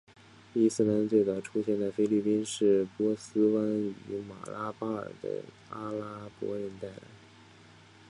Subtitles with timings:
[0.55, 3.63] 伊斯兰最早出现在菲律宾是波斯湾
[4.09, 7.03] 与马拉巴尔的阿拉伯人带来。